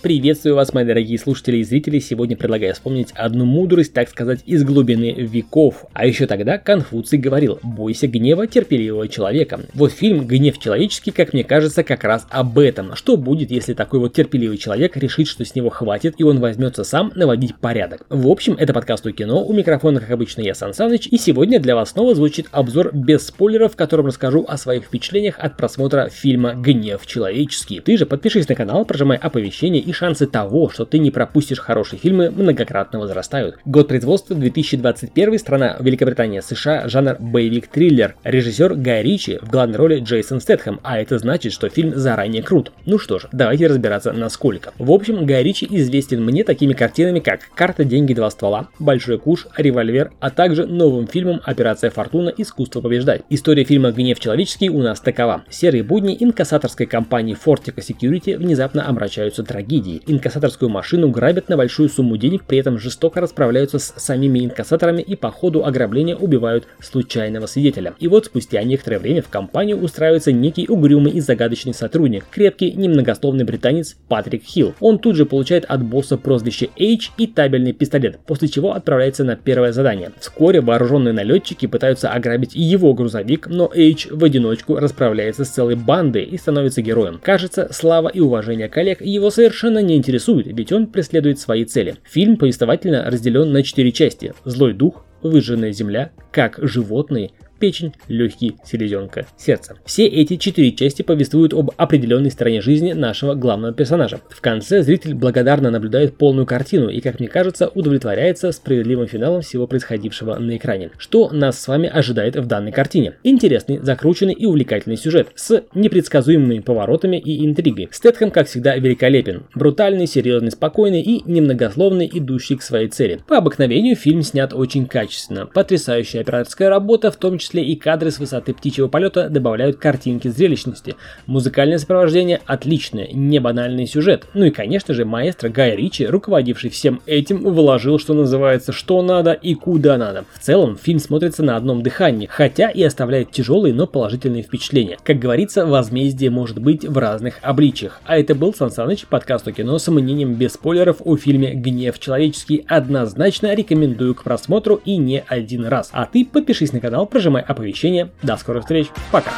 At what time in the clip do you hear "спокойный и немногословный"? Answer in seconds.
120.50-122.10